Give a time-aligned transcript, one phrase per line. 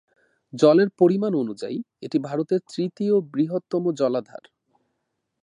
[0.53, 4.43] জলের পরিমাণ অনুযায়ী, এটি ভারতের তৃতীয় বৃহত্তম জলাধার।